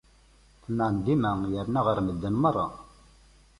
Temɛen 0.63 0.95
dima 1.05 1.31
yerna 1.53 1.79
ɣer 1.85 1.97
medden 2.01 2.35
merra. 2.41 2.67